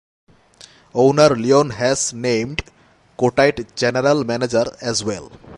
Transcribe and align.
Owner 0.95 1.29
Leon 1.37 1.69
Hess 1.69 2.11
named 2.11 2.63
Kotite 3.19 3.75
general 3.75 4.23
manager 4.23 4.65
as 4.81 5.03
well. 5.03 5.31